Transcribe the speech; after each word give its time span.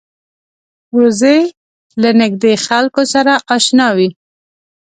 وزې 0.97 1.39
له 2.01 2.09
نږدې 2.21 2.53
خلکو 2.65 3.01
سره 3.13 3.33
اشنا 3.55 3.87
وي 3.97 4.09